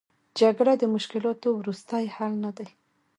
[0.39, 2.67] جګړه د مشکلاتو وروستۍ حل نه دی.